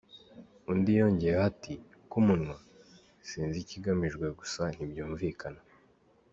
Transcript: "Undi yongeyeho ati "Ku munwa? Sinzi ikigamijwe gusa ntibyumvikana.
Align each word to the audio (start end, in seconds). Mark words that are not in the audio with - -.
"Undi 0.71 0.91
yongeyeho 0.99 1.43
ati 1.51 1.73
"Ku 2.09 2.17
munwa? 2.25 2.55
Sinzi 3.27 3.57
ikigamijwe 3.63 4.25
gusa 4.39 4.61
ntibyumvikana. 4.73 5.61